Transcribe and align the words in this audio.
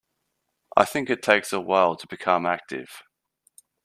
I 0.75 0.83
think 0.85 1.11
it 1.11 1.21
takes 1.21 1.53
a 1.53 1.59
while 1.61 1.95
to 1.95 2.07
become 2.07 2.47
active. 2.47 3.03